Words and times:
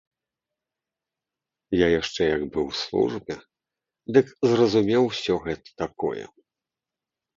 Я 1.79 1.87
яшчэ 2.01 2.21
як 2.35 2.41
быў 2.55 2.65
у 2.73 2.77
службе, 2.83 3.35
дык 4.17 4.27
зразумеў 4.55 5.01
усё 5.11 5.35
гэта 5.49 5.69
такое. 5.83 6.25